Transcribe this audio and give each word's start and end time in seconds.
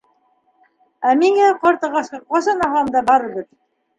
Ә 1.09 1.09
миңә, 1.19 1.49
ҡарт 1.65 1.85
ағасҡа, 1.89 2.21
ҡасан 2.31 2.63
ауһам 2.69 2.89
да 2.97 3.07
барыбер. 3.13 3.49